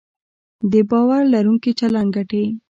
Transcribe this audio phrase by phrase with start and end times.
[0.71, 2.43] د باور لرونکي چلند ګټې